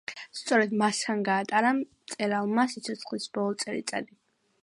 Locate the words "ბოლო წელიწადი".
3.37-4.19